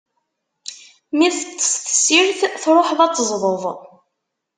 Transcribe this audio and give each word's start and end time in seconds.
Mi 1.17 1.27
teṭṭes 1.35 1.71
tessirt, 1.85 2.39
tṛuḥeḍ 2.63 2.99
ad 3.05 3.13
teẓdeḍ. 3.13 3.63